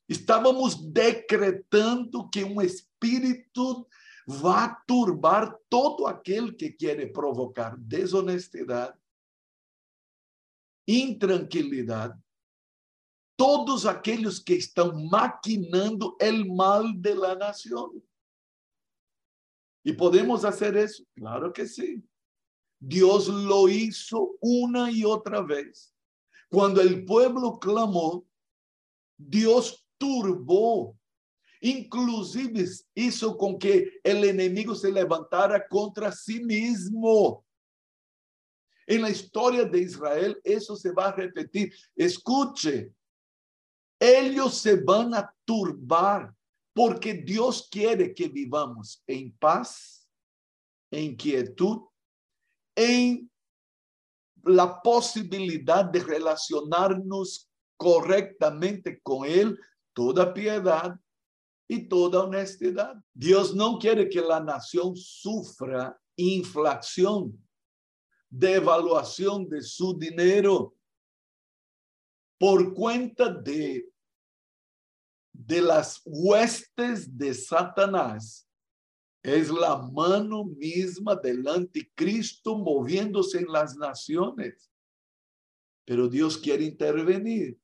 Estávamos 0.08 0.76
decretando 0.76 2.28
que 2.30 2.44
um 2.44 2.62
espírito 2.62 3.86
vá 4.26 4.68
turbar 4.86 5.56
todo 5.68 6.06
aquele 6.06 6.52
que 6.52 6.70
quer 6.70 7.12
provocar 7.12 7.76
desonestidade, 7.76 8.98
intranquilidade, 10.86 12.18
todos 13.36 13.84
aqueles 13.86 14.38
que 14.38 14.54
estão 14.54 15.08
maquinando 15.08 16.16
o 16.20 16.56
mal 16.56 16.92
de 16.92 17.14
la 17.14 17.34
nação. 17.34 18.02
E 19.84 19.92
podemos 19.92 20.42
fazer 20.42 20.74
isso? 20.76 21.06
Claro 21.16 21.52
que 21.52 21.66
sim. 21.66 22.02
Deus 22.80 23.28
lo 23.28 23.68
hizo 23.68 24.36
uma 24.42 24.90
e 24.90 25.04
outra 25.04 25.42
vez. 25.42 25.94
Quando 26.48 26.80
o 26.80 27.04
pueblo 27.04 27.58
clamou, 27.58 28.26
Deus 29.18 29.85
turbou, 29.98 30.96
inclusive 31.62 32.64
isso 32.94 33.34
com 33.36 33.58
que 33.58 34.00
o 34.04 34.08
inimigo 34.08 34.74
se 34.74 34.90
levantara 34.90 35.60
contra 35.60 36.12
si 36.12 36.40
mesmo. 36.40 37.44
Em 38.88 38.98
la 38.98 39.10
história 39.10 39.64
de 39.64 39.80
Israel, 39.80 40.34
isso 40.44 40.76
se 40.76 40.92
vai 40.92 41.14
repetir. 41.14 41.74
Escute, 41.96 42.92
eles 44.00 44.54
se 44.54 44.76
vão 44.76 45.12
a 45.14 45.28
turbar, 45.44 46.34
porque 46.74 47.14
Deus 47.14 47.66
quer 47.68 48.14
que 48.14 48.28
vivamos 48.28 49.02
em 49.08 49.30
paz, 49.40 50.06
em 50.92 51.16
quietude, 51.16 51.84
em 52.76 53.28
la 54.44 54.68
possibilidade 54.68 55.92
de 55.92 55.98
relacionar-nos 55.98 57.48
correctamente 57.76 59.00
com 59.02 59.24
Ele 59.24 59.56
toda 59.96 60.34
piedad 60.34 61.00
y 61.66 61.88
toda 61.88 62.24
honestidad. 62.24 63.02
Dios 63.14 63.54
no 63.54 63.78
quiere 63.78 64.10
que 64.10 64.20
la 64.20 64.38
nación 64.38 64.94
sufra 64.94 65.98
inflación, 66.16 67.42
devaluación 68.28 69.48
de 69.48 69.62
su 69.62 69.98
dinero 69.98 70.76
por 72.38 72.74
cuenta 72.74 73.30
de, 73.30 73.90
de 75.32 75.62
las 75.62 76.02
huestes 76.04 77.16
de 77.16 77.32
Satanás. 77.32 78.46
Es 79.22 79.48
la 79.48 79.78
mano 79.78 80.44
misma 80.44 81.16
del 81.16 81.48
anticristo 81.48 82.58
moviéndose 82.58 83.38
en 83.38 83.46
las 83.46 83.74
naciones. 83.76 84.70
pero 85.86 86.08
Dios 86.08 86.36
quiere 86.36 86.64
intervenir. 86.64 87.58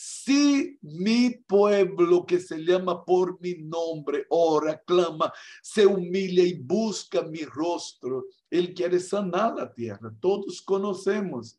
Si 0.00 0.78
mi 0.80 1.30
pueblo 1.30 2.24
que 2.24 2.38
se 2.38 2.58
llama 2.58 3.04
por 3.04 3.40
mi 3.40 3.54
nombre 3.54 4.26
ora, 4.30 4.80
clama, 4.86 5.32
se 5.60 5.84
humilla 5.86 6.44
y 6.44 6.54
busca 6.54 7.22
mi 7.22 7.42
rostro, 7.42 8.26
Él 8.48 8.72
quiere 8.74 9.00
sanar 9.00 9.56
la 9.56 9.74
tierra. 9.74 10.14
Todos 10.20 10.62
conocemos. 10.62 11.58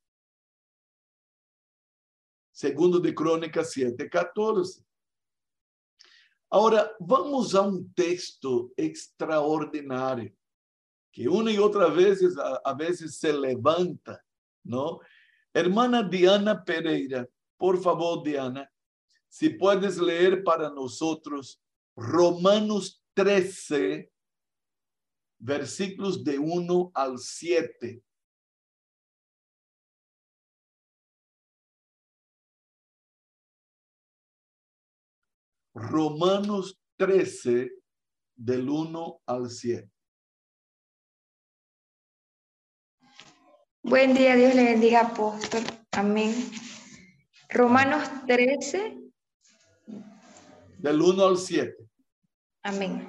Segundo 2.50 3.02
de 3.02 3.14
Crónicas 3.14 3.74
7, 3.74 4.10
14. 4.10 4.86
Ahora, 6.50 6.96
vamos 6.98 7.54
a 7.56 7.62
un 7.64 7.94
texto 7.94 8.72
extraordinario 8.78 10.34
que 11.12 11.28
una 11.28 11.52
y 11.52 11.58
otra 11.58 11.88
vez, 11.88 12.22
a, 12.64 12.74
veces 12.74 13.18
se 13.18 13.34
levanta, 13.34 14.24
¿no? 14.64 15.02
Hermana 15.54 16.04
Diana 16.04 16.64
Pereira, 16.64 17.28
por 17.60 17.80
favor, 17.82 18.24
Diana, 18.24 18.72
si 19.28 19.50
puedes 19.50 19.98
leer 19.98 20.44
para 20.44 20.70
nosotros 20.70 21.62
Romanos 21.96 23.04
13, 23.14 24.10
versículos 25.38 26.24
de 26.24 26.40
1 26.40 26.92
al 26.94 27.20
7. 27.20 28.02
Romanos 35.74 36.80
13, 36.98 37.72
del 38.36 38.70
1 38.70 39.22
al 39.26 39.50
7. 39.50 39.92
Buen 43.84 44.14
día, 44.14 44.36
Dios 44.36 44.56
le 44.56 44.64
bendiga, 44.64 45.02
apóstol. 45.02 45.64
Amén. 45.92 46.34
Romanos 47.50 48.08
13. 48.28 48.96
Del 50.78 51.02
1 51.02 51.26
al 51.26 51.38
7. 51.38 51.76
Amén. 52.62 53.08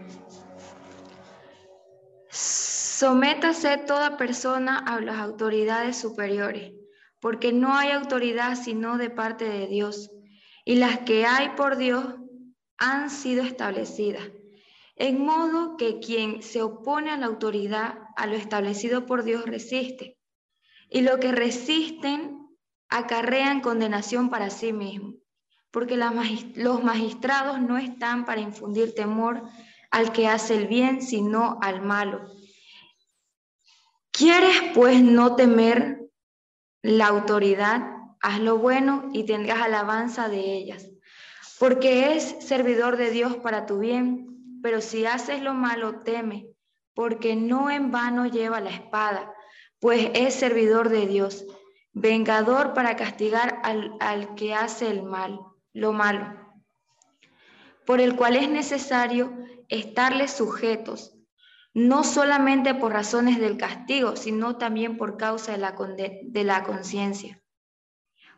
Sométase 2.31 3.77
toda 3.87 4.17
persona 4.17 4.79
a 4.79 4.99
las 5.01 5.19
autoridades 5.19 5.97
superiores, 5.97 6.73
porque 7.21 7.53
no 7.53 7.75
hay 7.75 7.91
autoridad 7.91 8.57
sino 8.57 8.97
de 8.97 9.11
parte 9.11 9.45
de 9.45 9.67
Dios, 9.67 10.11
y 10.65 10.77
las 10.77 11.01
que 11.01 11.27
hay 11.27 11.51
por 11.51 11.77
Dios 11.77 12.15
han 12.79 13.11
sido 13.11 13.43
establecidas. 13.43 14.31
En 14.97 15.21
modo 15.21 15.77
que 15.77 15.99
quien 15.99 16.43
se 16.43 16.63
opone 16.63 17.11
a 17.11 17.19
la 17.19 17.27
autoridad, 17.27 17.99
a 18.17 18.27
lo 18.27 18.37
establecido 18.37 19.05
por 19.05 19.23
Dios, 19.23 19.45
resiste 19.45 20.17
y 20.89 21.03
lo 21.03 21.21
que 21.21 21.31
resisten 21.31 22.40
acarrean 22.91 23.61
condenación 23.61 24.31
para 24.31 24.51
sí 24.51 24.73
mismos, 24.73 25.15
porque 25.71 25.97
los 25.97 26.85
magistrados 26.85 27.61
no 27.61 27.79
están 27.79 28.25
para 28.25 28.41
infundir 28.41 28.95
temor 28.95 29.43
al 29.91 30.13
que 30.13 30.29
hace 30.29 30.57
el 30.57 30.67
bien, 30.67 31.03
sino 31.03 31.59
al 31.63 31.83
malo. 31.83 32.27
¿Quieres 34.11 34.57
pues 34.75 35.03
no 35.03 35.37
temer 35.37 36.11
la 36.83 37.07
autoridad? 37.07 37.83
Haz 38.21 38.41
lo 38.41 38.59
bueno 38.59 39.09
y 39.13 39.25
tendrás 39.25 39.63
alabanza 39.63 40.29
de 40.29 40.55
ellas, 40.55 40.91
porque 41.59 42.15
es 42.15 42.37
servidor 42.41 42.97
de 42.97 43.11
Dios 43.11 43.37
para 43.37 43.67
tu 43.67 43.79
bien, 43.79 44.61
pero 44.63 44.81
si 44.81 45.07
haces 45.07 45.41
lo 45.41 45.55
malo, 45.55 46.01
teme, 46.01 46.49
porque 46.93 47.35
no 47.37 47.71
en 47.71 47.91
vano 47.91 48.27
lleva 48.27 48.61
la 48.61 48.71
espada 48.71 49.33
pues 49.81 50.11
es 50.15 50.35
servidor 50.35 50.91
de 50.91 51.07
Dios, 51.07 51.47
vengador 51.93 52.73
para 52.75 52.97
castigar 52.97 53.61
al, 53.63 54.35
que 54.35 54.55
hace 54.55 54.89
el 54.89 55.03
mal, 55.03 55.41
lo 55.73 55.93
malo, 55.93 56.35
por 57.85 58.01
el 58.01 58.17
cual 58.17 58.37
es 58.37 58.49
necesario 58.49 59.33
estarles 59.69 60.33
sujetos, 60.33 61.17
no 61.73 62.05
solamente 62.05 62.75
por 62.75 62.93
razones 62.93 63.39
del 63.39 63.57
castigo, 63.57 64.17
sino 64.17 64.57
también 64.57 64.97
por 64.97 65.17
causa 65.17 65.53
de 65.53 65.59
la, 65.59 65.77
de 66.23 66.45
la 66.45 66.65
conciencia. 66.65 67.41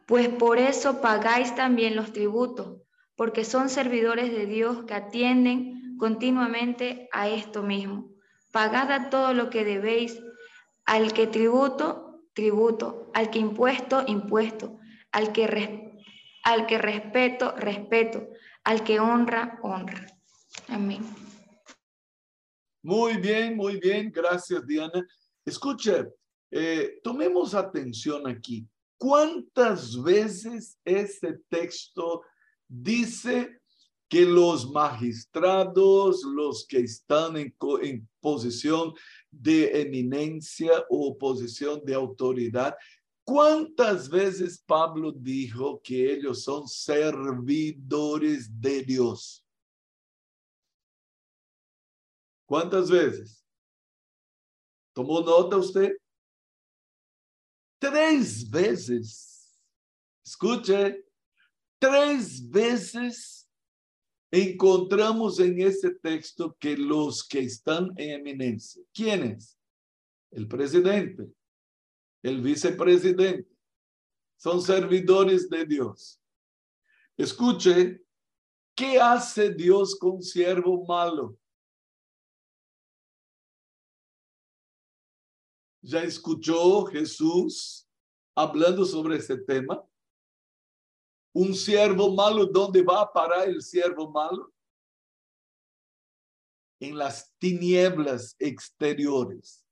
Pues 0.06 0.28
por 0.28 0.58
eso 0.58 1.00
pagáis 1.00 1.54
también 1.54 1.96
los 1.96 2.12
tributos, 2.12 2.82
porque 3.16 3.44
son 3.44 3.68
servidores 3.68 4.30
de 4.32 4.46
Dios 4.46 4.84
que 4.84 4.94
atienden 4.94 5.96
continuamente 5.98 7.08
a 7.12 7.28
esto 7.28 7.62
mismo. 7.62 8.10
Pagad 8.50 8.90
a 8.90 9.10
todo 9.10 9.32
lo 9.32 9.48
que 9.48 9.64
debéis 9.64 10.20
al 10.84 11.12
que 11.12 11.26
tributo, 11.26 12.01
tributo. 12.32 13.10
Al 13.14 13.30
que 13.30 13.38
impuesto, 13.38 14.04
impuesto. 14.06 14.78
Al 15.10 15.32
que, 15.32 16.00
al 16.44 16.66
que 16.66 16.78
respeto, 16.78 17.54
respeto. 17.56 18.28
Al 18.64 18.84
que 18.84 19.00
honra, 19.00 19.58
honra. 19.62 20.06
Amén. 20.68 21.04
Muy 22.82 23.16
bien, 23.16 23.56
muy 23.56 23.78
bien. 23.78 24.10
Gracias, 24.10 24.66
Diana. 24.66 25.06
Escuche, 25.44 26.08
eh, 26.50 27.00
tomemos 27.02 27.54
atención 27.54 28.26
aquí. 28.26 28.66
¿Cuántas 28.98 30.00
veces 30.00 30.78
ese 30.84 31.40
texto 31.48 32.22
dice 32.68 33.60
que 34.08 34.26
los 34.26 34.70
magistrados, 34.70 36.22
los 36.24 36.66
que 36.66 36.80
están 36.80 37.36
en, 37.36 37.54
en 37.82 38.08
posición 38.20 38.92
de 39.32 39.80
eminencia 39.80 40.84
o 40.88 41.16
posición 41.16 41.84
de 41.84 41.94
autoridad. 41.94 42.76
¿Cuántas 43.24 44.08
veces 44.08 44.62
Pablo 44.64 45.10
dijo 45.10 45.80
que 45.82 46.12
ellos 46.12 46.44
son 46.44 46.68
servidores 46.68 48.48
de 48.60 48.82
Dios? 48.82 49.44
¿Cuántas 52.46 52.90
veces? 52.90 53.42
¿Tomó 54.92 55.20
nota 55.20 55.56
usted? 55.56 55.96
Tres 57.78 58.48
veces. 58.50 59.58
Escuche, 60.24 61.04
tres 61.78 62.48
veces 62.48 63.41
encontramos 64.32 65.38
en 65.40 65.60
ese 65.60 65.90
texto 65.90 66.56
que 66.58 66.74
los 66.74 67.22
que 67.22 67.40
están 67.40 67.92
en 67.98 68.20
eminencia, 68.20 68.82
¿quiénes? 68.92 69.58
El 70.30 70.48
presidente, 70.48 71.30
el 72.22 72.40
vicepresidente, 72.40 73.46
son 74.38 74.62
servidores 74.62 75.50
de 75.50 75.66
Dios. 75.66 76.18
Escuche, 77.18 78.02
¿qué 78.74 78.98
hace 78.98 79.52
Dios 79.52 79.94
con 79.96 80.22
siervo 80.22 80.82
malo? 80.86 81.36
¿Ya 85.82 86.02
escuchó 86.04 86.86
Jesús 86.86 87.86
hablando 88.34 88.86
sobre 88.86 89.18
ese 89.18 89.36
tema? 89.36 89.84
Un 91.32 91.54
siervo 91.54 92.12
malo, 92.14 92.46
¿dónde 92.46 92.82
va 92.82 93.02
a 93.02 93.12
parar 93.12 93.48
el 93.48 93.62
siervo 93.62 94.10
malo? 94.10 94.52
En 96.80 96.98
las 96.98 97.32
tinieblas 97.38 98.36
exteriores, 98.38 99.64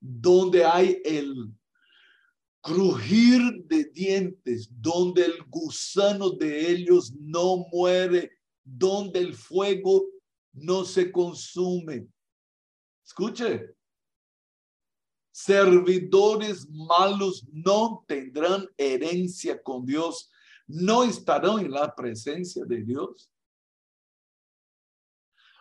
donde 0.00 0.64
hay 0.64 1.00
el 1.04 1.52
crujir 2.60 3.40
de 3.64 3.84
dientes, 3.84 4.68
donde 4.70 5.24
el 5.24 5.42
gusano 5.48 6.30
de 6.30 6.70
ellos 6.70 7.12
no 7.12 7.66
muere, 7.70 8.30
donde 8.64 9.20
el 9.20 9.34
fuego 9.34 10.06
no 10.52 10.84
se 10.84 11.12
consume. 11.12 12.08
Escuche, 13.04 13.76
servidores 15.30 16.68
malos 16.70 17.46
no 17.52 18.04
tendrán 18.08 18.68
herencia 18.76 19.62
con 19.62 19.84
Dios 19.84 20.30
no 20.66 21.04
estarán 21.04 21.60
en 21.60 21.70
la 21.70 21.94
presencia 21.94 22.64
de 22.64 22.82
Dios. 22.82 23.30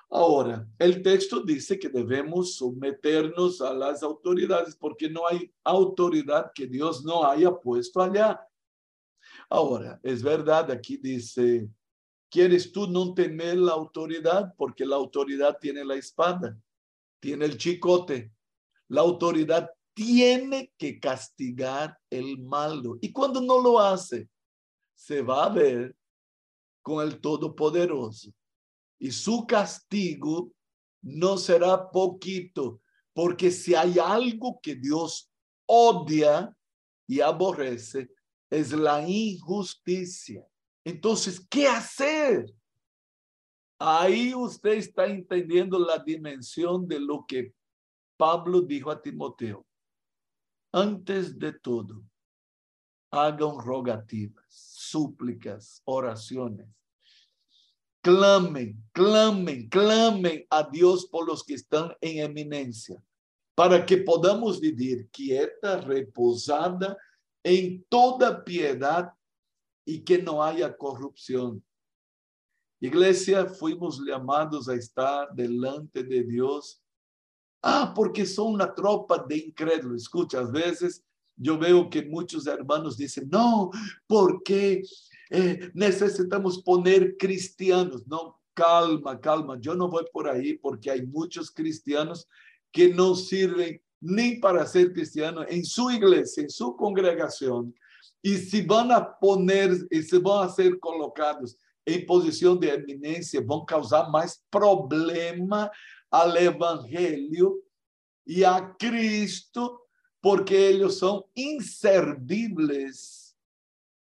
Ahora, 0.09 0.67
el 0.79 1.01
texto 1.01 1.41
dice 1.41 1.77
que 1.77 1.89
debemos 1.89 2.55
someternos 2.55 3.59
a 3.61 3.73
las 3.73 4.03
autoridades 4.03 4.75
porque 4.75 5.09
no 5.09 5.27
hay 5.27 5.51
autoridad 5.63 6.51
que 6.53 6.67
Dios 6.67 7.03
no 7.03 7.25
haya 7.25 7.51
puesto 7.51 8.01
allá. 8.01 8.39
Ahora, 9.49 9.99
es 10.03 10.23
verdad, 10.23 10.71
aquí 10.71 10.97
dice, 10.97 11.67
¿quieres 12.29 12.71
tú 12.71 12.87
no 12.87 13.13
tener 13.13 13.57
la 13.57 13.73
autoridad? 13.73 14.53
Porque 14.57 14.85
la 14.85 14.95
autoridad 14.95 15.57
tiene 15.59 15.83
la 15.83 15.95
espada, 15.95 16.57
tiene 17.19 17.45
el 17.45 17.57
chicote. 17.57 18.31
La 18.87 19.01
autoridad 19.01 19.69
tiene 19.93 20.71
que 20.77 20.99
castigar 20.99 21.97
el 22.09 22.37
malo. 22.39 22.97
Y 23.01 23.11
cuando 23.11 23.41
no 23.41 23.59
lo 23.59 23.79
hace, 23.79 24.29
se 24.95 25.21
va 25.21 25.45
a 25.45 25.49
ver 25.49 25.95
con 26.81 27.05
el 27.05 27.19
Todopoderoso. 27.19 28.31
Y 28.97 29.11
su 29.11 29.45
castigo 29.45 30.51
no 31.01 31.37
será 31.37 31.91
poquito, 31.91 32.81
porque 33.13 33.51
si 33.51 33.75
hay 33.75 33.99
algo 33.99 34.59
que 34.61 34.75
Dios 34.75 35.29
odia 35.67 36.55
y 37.07 37.19
aborrece, 37.19 38.09
es 38.49 38.71
la 38.71 39.07
injusticia. 39.07 40.47
Entonces, 40.83 41.45
¿qué 41.49 41.67
hacer? 41.67 42.45
Ahí 43.77 44.33
usted 44.33 44.73
está 44.73 45.05
entendiendo 45.05 45.77
la 45.77 45.99
dimensión 45.99 46.87
de 46.87 46.99
lo 46.99 47.25
que 47.27 47.53
Pablo 48.17 48.61
dijo 48.61 48.89
a 48.89 49.01
Timoteo. 49.01 49.65
Antes 50.71 51.37
de 51.37 51.53
todo, 51.53 52.03
hagan 53.15 53.59
rogativas, 53.59 54.45
súplicas, 54.49 55.81
oraciones. 55.85 56.67
Clamen, 58.01 58.83
clamen, 58.91 59.67
clamen 59.69 60.45
a 60.49 60.63
Dios 60.63 61.07
por 61.07 61.27
los 61.27 61.43
que 61.43 61.55
están 61.55 61.91
en 62.01 62.23
eminencia, 62.23 63.01
para 63.55 63.83
que 63.85 63.97
podamos 63.97 64.59
vivir 64.59 65.09
quieta, 65.09 65.81
reposada 65.81 66.95
en 67.43 67.83
toda 67.89 68.43
piedad 68.43 69.11
y 69.85 70.01
que 70.03 70.21
no 70.21 70.43
haya 70.43 70.75
corrupción. 70.75 71.63
Iglesia, 72.79 73.45
fuimos 73.45 73.99
llamados 74.05 74.67
a 74.67 74.75
estar 74.75 75.33
delante 75.33 76.03
de 76.03 76.23
Dios. 76.23 76.81
Ah, 77.61 77.93
porque 77.95 78.25
son 78.25 78.53
una 78.53 78.73
tropa 78.73 79.25
de 79.27 79.37
incrédulos. 79.37 80.03
Escucha, 80.03 80.39
a 80.39 80.51
veces 80.51 81.03
yo 81.35 81.57
veo 81.57 81.89
que 81.89 82.03
muchos 82.03 82.47
hermanos 82.47 82.97
dicen, 82.97 83.29
no, 83.29 83.71
porque 84.07 84.83
eh, 85.29 85.71
necesitamos 85.73 86.61
poner 86.61 87.17
cristianos. 87.17 88.07
No, 88.07 88.39
calma, 88.53 89.19
calma. 89.19 89.57
Yo 89.59 89.75
no 89.75 89.89
voy 89.89 90.05
por 90.11 90.29
ahí 90.29 90.57
porque 90.57 90.91
hay 90.91 91.05
muchos 91.05 91.51
cristianos 91.51 92.27
que 92.71 92.93
no 92.93 93.15
sirven 93.15 93.81
ni 94.01 94.37
para 94.37 94.65
ser 94.65 94.93
cristianos 94.93 95.45
en 95.49 95.65
su 95.65 95.89
iglesia, 95.89 96.43
en 96.43 96.49
su 96.49 96.75
congregación. 96.75 97.73
Y 98.21 98.37
si 98.37 98.61
van 98.61 98.91
a 98.91 99.17
poner, 99.19 99.71
y 99.89 100.01
se 100.01 100.19
van 100.19 100.47
a 100.47 100.51
ser 100.51 100.79
colocados 100.79 101.57
en 101.85 102.05
posición 102.05 102.59
de 102.59 102.69
eminencia, 102.69 103.41
van 103.45 103.61
a 103.61 103.65
causar 103.65 104.09
más 104.09 104.43
problema 104.49 105.71
al 106.09 106.37
evangelio 106.37 107.59
y 108.25 108.43
a 108.43 108.75
Cristo 108.77 109.84
porque 110.25 110.69
ellos 110.69 110.97
son 110.97 111.23
inservibles 111.35 113.37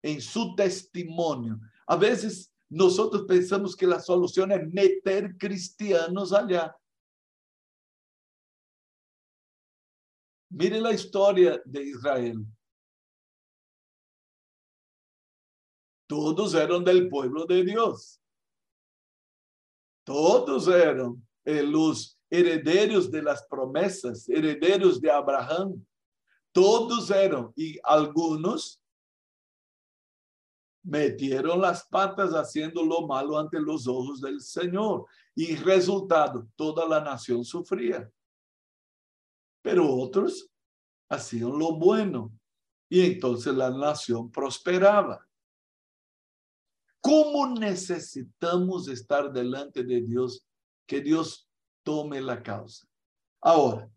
en 0.02 0.22
su 0.22 0.54
testimonio. 0.54 1.60
A 1.86 1.96
veces 1.96 2.50
nosotros 2.66 3.26
pensamos 3.28 3.76
que 3.76 3.86
la 3.86 4.00
solución 4.00 4.50
es 4.52 4.72
meter 4.72 5.36
cristianos 5.36 6.32
allá. 6.32 6.74
Mire 10.48 10.80
la 10.80 10.92
historia 10.92 11.60
de 11.62 11.82
Israel. 11.82 12.38
Todos 16.06 16.54
eran 16.54 16.84
del 16.84 17.10
pueblo 17.10 17.44
de 17.44 17.64
Dios. 17.64 18.18
Todos 20.06 20.68
eran 20.68 21.22
eh, 21.44 21.62
los 21.62 22.18
herederos 22.30 23.10
de 23.10 23.20
las 23.20 23.46
promesas, 23.46 24.26
herederos 24.26 25.02
de 25.02 25.10
Abraham. 25.10 25.84
Todos 26.52 27.10
eran 27.10 27.52
y 27.56 27.78
algunos 27.82 28.80
metieron 30.82 31.60
las 31.60 31.86
patas 31.86 32.30
haciendo 32.32 32.82
lo 32.82 33.06
malo 33.06 33.38
ante 33.38 33.60
los 33.60 33.86
ojos 33.86 34.20
del 34.20 34.40
Señor. 34.40 35.06
Y 35.34 35.54
resultado, 35.56 36.48
toda 36.56 36.86
la 36.88 37.00
nación 37.00 37.44
sufría. 37.44 38.10
Pero 39.62 39.94
otros 39.94 40.50
hacían 41.08 41.58
lo 41.58 41.76
bueno 41.76 42.32
y 42.88 43.02
entonces 43.02 43.54
la 43.54 43.70
nación 43.70 44.30
prosperaba. 44.30 45.26
¿Cómo 47.00 47.54
necesitamos 47.58 48.88
estar 48.88 49.32
delante 49.32 49.84
de 49.84 50.00
Dios? 50.00 50.44
Que 50.86 51.00
Dios 51.00 51.48
tome 51.82 52.20
la 52.20 52.42
causa. 52.42 52.86
Ahora, 53.40 53.90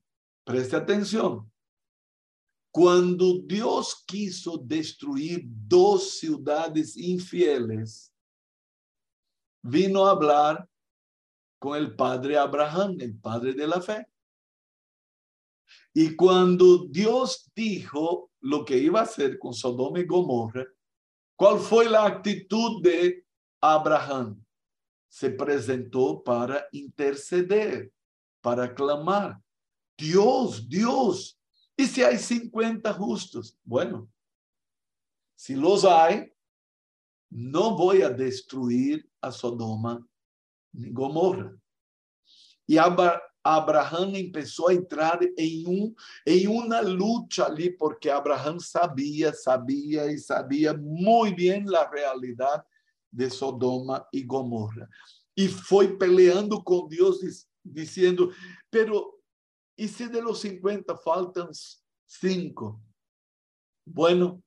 preste 0.44 0.76
atención. 0.76 1.52
Cuando 2.72 3.42
Dios 3.44 4.02
quiso 4.08 4.58
destruir 4.58 5.44
dos 5.46 6.20
ciudades 6.20 6.96
infieles, 6.96 8.14
vino 9.62 10.08
a 10.08 10.12
hablar 10.12 10.70
con 11.60 11.78
el 11.78 11.96
padre 11.96 12.38
Abraham, 12.38 12.96
el 13.02 13.18
padre 13.20 13.54
de 13.54 13.68
la 13.68 13.82
fe. 13.82 14.08
Y 15.94 16.16
cuando 16.16 16.86
Dios 16.88 17.52
dijo 17.54 18.32
lo 18.40 18.64
que 18.64 18.78
iba 18.78 19.02
a 19.02 19.04
hacer 19.04 19.38
con 19.38 19.54
Sodoma 19.54 20.00
y 20.00 20.06
Gomorra, 20.06 20.66
¿cuál 21.36 21.60
fue 21.60 21.90
la 21.90 22.06
actitud 22.06 22.82
de 22.82 23.26
Abraham? 23.62 24.42
Se 25.10 25.30
presentó 25.30 26.24
para 26.24 26.66
interceder, 26.72 27.92
para 28.42 28.74
clamar. 28.74 29.42
Dios, 29.98 30.68
Dios, 30.70 31.38
¿Y 31.82 31.88
si 31.88 32.04
hay 32.04 32.20
50 32.20 32.94
justos? 32.94 33.58
Bueno, 33.64 34.08
si 35.36 35.56
los 35.56 35.84
hay, 35.84 36.32
no 37.32 37.76
voy 37.76 38.04
a 38.04 38.10
destruir 38.12 39.10
a 39.20 39.32
Sodoma 39.32 40.08
ni 40.74 40.92
Gomorra. 40.92 41.58
Y 42.68 42.78
Abraham 42.78 44.14
empezó 44.14 44.70
a 44.70 44.74
entrar 44.74 45.28
en, 45.36 45.68
un, 45.68 45.96
en 46.24 46.50
una 46.50 46.84
lucha 46.84 47.48
allí 47.48 47.72
porque 47.72 48.12
Abraham 48.12 48.60
sabía, 48.60 49.34
sabía 49.34 50.06
y 50.12 50.20
sabía 50.20 50.76
muy 50.76 51.34
bien 51.34 51.66
la 51.66 51.90
realidad 51.90 52.64
de 53.10 53.28
Sodoma 53.28 54.08
y 54.12 54.24
Gomorra. 54.24 54.88
Y 55.34 55.48
fue 55.48 55.98
peleando 55.98 56.64
con 56.64 56.88
Dios 56.88 57.48
diciendo, 57.64 58.30
pero 58.70 59.21
¿Y 59.82 59.88
si 59.88 60.06
de 60.06 60.22
los 60.22 60.42
50 60.42 60.96
faltan 60.96 61.50
5? 62.06 62.84
Bueno, 63.84 64.44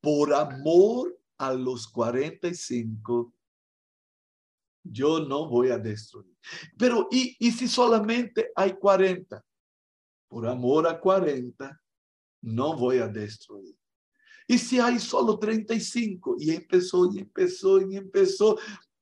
por 0.00 0.32
amor 0.32 1.18
a 1.38 1.52
los 1.54 1.88
45, 1.88 3.34
yo 4.84 5.18
no 5.18 5.48
voy 5.48 5.70
a 5.70 5.78
destruir. 5.78 6.38
Pero, 6.78 7.08
¿y, 7.10 7.36
y 7.40 7.50
si 7.50 7.66
solamente 7.66 8.52
hay 8.54 8.74
40? 8.74 9.44
Por 10.28 10.46
amor 10.46 10.86
a 10.86 11.00
40, 11.00 11.82
no 12.42 12.76
voy 12.76 12.98
a 12.98 13.08
destruir. 13.08 13.76
Y 14.46 14.56
si 14.56 14.78
hay 14.78 15.00
solo 15.00 15.36
35, 15.36 16.36
y 16.38 16.52
empezó, 16.52 17.12
y 17.12 17.18
empezó, 17.18 17.80
y 17.80 17.96
empezó, 17.96 18.56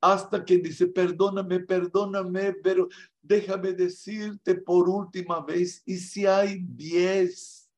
hasta 0.05 0.45
que 0.45 0.59
dice, 0.59 0.87
perdóname, 0.87 1.61
perdóname, 1.61 2.53
pero 2.63 2.89
déjame 3.23 3.73
decirte 3.73 4.55
por 4.55 4.87
última 4.87 5.41
vez, 5.41 5.83
y 5.87 5.97
si 5.97 6.27
hay 6.27 6.59
diez 6.63 7.71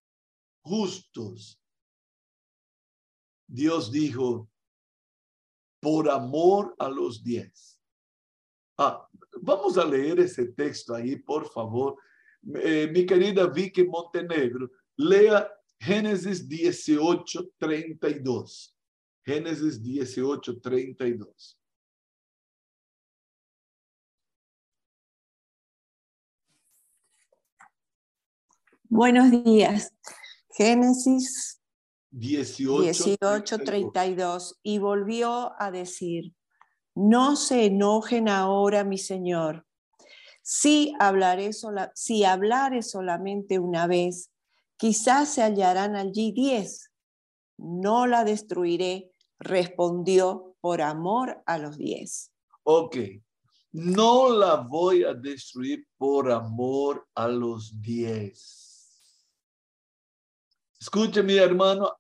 justos, 0.61 1.63
Dios 3.47 3.93
dijo, 3.93 4.51
por 5.81 6.11
amor 6.11 6.75
a 6.81 6.89
los 6.89 7.23
diez. 7.23 7.81
Ah, 8.77 9.09
vamos 9.41 9.79
a 9.79 9.85
leer 9.85 10.19
ese 10.19 10.47
texto 10.47 10.97
ahí, 10.97 11.15
por 11.15 11.49
favor. 11.49 11.97
Eh, 12.57 12.91
mi 12.93 13.07
querida 13.07 13.47
Vicky 13.47 13.85
Montenegro, 13.85 14.69
lea 14.97 15.49
Génesis 15.79 16.49
18, 16.49 17.53
32. 17.57 18.77
Génesis 19.25 19.81
18, 19.81 20.61
32. 20.61 21.57
Buenos 28.89 29.33
días. 29.45 29.93
Génesis 30.51 31.61
18, 32.13 33.59
32. 33.59 34.61
Y 34.63 34.79
volvió 34.79 35.61
a 35.61 35.73
decir, 35.73 36.35
no 36.95 37.35
se 37.35 37.65
enojen 37.65 38.29
ahora, 38.29 38.85
mi 38.85 38.97
Señor. 38.97 39.67
Si 40.41 40.95
hablaré, 41.01 41.53
sola, 41.53 41.91
si 41.97 42.23
hablaré 42.23 42.83
solamente 42.83 43.59
una 43.59 43.89
vez, 43.89 44.31
quizás 44.77 45.31
se 45.31 45.43
hallarán 45.43 45.97
allí 45.97 46.31
diez. 46.31 46.93
No 47.59 48.07
la 48.07 48.23
destruiré, 48.23 49.11
respondió 49.41 50.55
por 50.61 50.81
amor 50.81 51.43
a 51.47 51.59
los 51.59 51.77
diez. 51.77 52.33
Ok, 52.63 52.97
no 53.73 54.31
la 54.31 54.57
voy 54.57 55.03
a 55.03 55.13
destruir 55.13 55.89
por 55.99 56.31
amor 56.31 57.09
a 57.17 57.27
los 57.27 57.83
diez. 57.83 58.66
Escuche, 60.87 61.21
mi 61.21 61.37
hermano, 61.37 61.99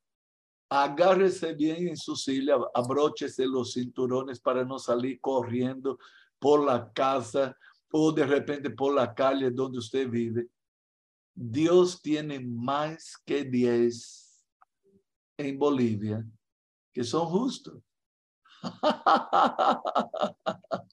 agárrese 0.70 1.52
bien 1.54 1.88
en 1.88 1.96
su 1.96 2.14
silla, 2.14 2.54
abróchese 2.72 3.44
los 3.44 3.72
cinturones 3.72 4.38
para 4.38 4.64
no 4.64 4.78
salir 4.78 5.20
corriendo 5.20 5.98
por 6.38 6.64
la 6.64 6.92
casa 6.92 7.58
o 7.90 8.12
de 8.12 8.24
repente 8.24 8.70
por 8.70 8.94
la 8.94 9.12
calle 9.12 9.50
donde 9.50 9.78
usted 9.78 10.08
vive. 10.08 10.48
Dios 11.34 12.00
tiene 12.00 12.38
más 12.38 13.20
que 13.26 13.42
10 13.42 14.46
en 15.36 15.58
Bolivia 15.58 16.24
que 16.94 17.02
son 17.02 17.26
justos. 17.26 17.82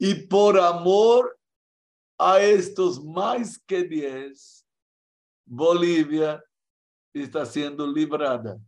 y 0.00 0.14
por 0.26 0.58
amor 0.58 1.38
a 2.18 2.40
estos 2.40 3.04
más 3.04 3.56
que 3.68 3.84
diez, 3.84 4.66
Bolivia 5.46 6.42
está 7.12 7.44
siendo 7.44 7.86
librada. 7.86 8.58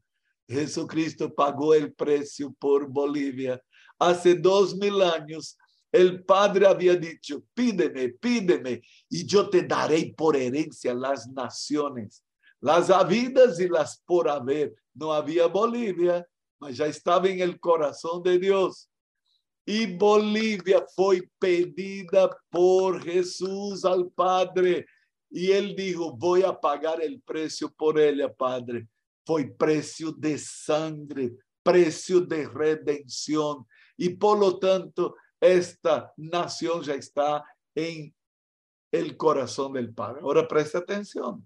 Jesucristo 0.47 1.35
pagó 1.35 1.75
el 1.75 1.95
precio 1.95 2.55
por 2.59 2.87
Bolivia. 2.89 3.61
Hace 3.99 4.35
dos 4.35 4.77
mil 4.77 5.01
años, 5.03 5.57
el 5.91 6.25
Padre 6.25 6.67
había 6.67 6.97
dicho, 6.97 7.45
pídeme, 7.55 8.09
pídeme, 8.09 8.83
y 9.09 9.25
yo 9.25 9.49
te 9.49 9.63
daré 9.63 10.13
por 10.17 10.37
herencia 10.37 10.93
las 10.93 11.29
naciones, 11.29 12.23
las 12.61 12.91
habidas 12.91 13.61
y 13.61 13.69
las 13.69 14.03
por 14.05 14.29
haber. 14.29 14.75
No 14.93 15.13
había 15.13 15.47
Bolivia, 15.47 16.27
mas 16.59 16.77
ya 16.77 16.87
estaba 16.87 17.29
en 17.29 17.41
el 17.41 17.59
corazón 17.61 18.23
de 18.23 18.39
Dios. 18.39 18.91
Y 19.67 19.87
Bolivia 19.97 20.85
fue 20.95 21.29
pedida 21.39 22.29
por 22.51 23.03
Jesús 23.03 23.85
al 23.85 24.11
Padre. 24.11 24.87
Y 25.37 25.51
él 25.51 25.75
dijo, 25.75 26.13
voy 26.13 26.45
a 26.45 26.53
pagar 26.61 27.03
el 27.03 27.21
precio 27.21 27.69
por 27.69 27.99
ella, 27.99 28.33
Padre. 28.33 28.87
Fue 29.27 29.45
precio 29.47 30.13
de 30.13 30.39
sangre, 30.39 31.33
precio 31.61 32.21
de 32.21 32.47
redención. 32.47 33.67
Y 33.97 34.11
por 34.11 34.39
lo 34.39 34.61
tanto, 34.61 35.17
esta 35.41 36.13
nación 36.17 36.83
ya 36.83 36.95
está 36.95 37.45
en 37.75 38.15
el 38.93 39.17
corazón 39.17 39.73
del 39.73 39.93
Padre. 39.93 40.21
Ahora 40.23 40.47
presta 40.47 40.79
atención. 40.79 41.45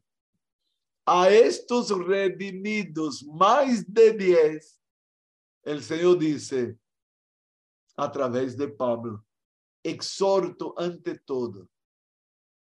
A 1.06 1.30
estos 1.30 1.88
redimidos, 1.88 3.24
más 3.24 3.90
de 3.90 4.12
diez, 4.12 4.78
el 5.62 5.82
Señor 5.82 6.18
dice, 6.18 6.76
a 7.96 8.12
través 8.12 8.54
de 8.54 8.68
Pablo, 8.68 9.24
exhorto 9.82 10.74
ante 10.76 11.18
todo 11.20 11.70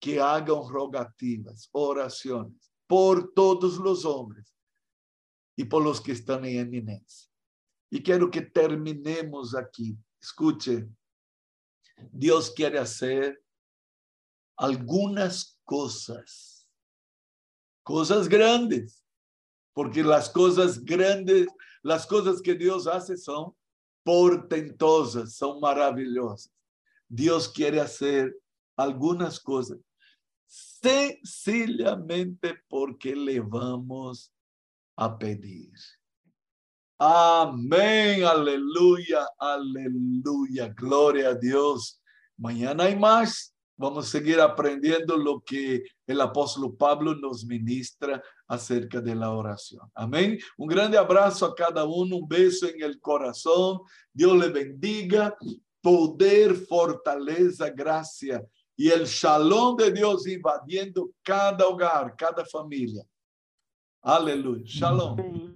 que 0.02 0.20
hagan 0.20 0.68
rogativas, 0.68 1.68
oraciones 1.70 2.72
por 2.88 3.32
todos 3.34 3.76
los 3.76 4.04
hombres 4.04 4.52
y 5.56 5.64
por 5.64 5.84
los 5.84 6.00
que 6.00 6.10
están 6.10 6.44
en 6.44 6.58
eminencia. 6.58 7.30
Y 7.88 8.02
quiero 8.02 8.28
que 8.28 8.42
terminemos 8.42 9.54
aquí. 9.54 9.96
Escuche, 10.20 10.88
Dios 12.10 12.50
quiere 12.50 12.80
hacer 12.80 13.40
algunas 14.56 15.60
cosas, 15.62 16.68
cosas 17.84 18.28
grandes, 18.28 19.04
porque 19.72 20.02
las 20.02 20.28
cosas 20.28 20.84
grandes, 20.84 21.46
las 21.80 22.08
cosas 22.08 22.42
que 22.42 22.56
Dios 22.56 22.88
hace 22.88 23.16
son 23.16 23.54
portentosas, 24.02 25.36
son 25.36 25.60
maravillosas. 25.60 26.52
Dios 27.08 27.48
quiere 27.48 27.80
hacer 27.80 28.36
algunas 28.76 29.38
cosas 29.38 29.78
sencillamente 30.52 32.60
porque 32.68 33.16
le 33.16 33.40
vamos 33.40 34.30
a 34.96 35.18
pedir. 35.18 35.72
Amén, 36.98 38.24
aleluya, 38.24 39.26
aleluya, 39.38 40.68
gloria 40.68 41.30
a 41.30 41.34
Dios. 41.34 42.02
Mañana 42.36 42.84
hay 42.84 42.96
más. 42.96 43.54
Vamos 43.78 44.06
a 44.06 44.10
seguir 44.10 44.38
aprendiendo 44.40 45.16
lo 45.16 45.40
que 45.40 45.82
el 46.06 46.20
apóstol 46.20 46.76
Pablo 46.76 47.14
nos 47.14 47.46
ministra 47.46 48.22
acerca 48.46 49.00
de 49.00 49.14
la 49.14 49.30
oración. 49.30 49.90
Amén. 49.94 50.38
Un 50.58 50.68
grande 50.68 50.98
abrazo 50.98 51.46
a 51.46 51.54
cada 51.54 51.84
uno, 51.84 52.18
un 52.18 52.28
beso 52.28 52.68
en 52.68 52.82
el 52.82 53.00
corazón. 53.00 53.80
Dios 54.12 54.36
le 54.36 54.50
bendiga. 54.50 55.34
Poder, 55.80 56.54
fortaleza, 56.54 57.70
gracia 57.70 58.46
y 58.76 58.88
el 58.88 59.04
shalom 59.04 59.76
de 59.76 59.92
Dios 59.92 60.26
invadiendo 60.26 61.10
cada 61.22 61.66
hogar, 61.66 62.14
cada 62.16 62.44
familia. 62.44 63.04
Aleluya. 64.02 64.64
Shalom. 64.64 65.52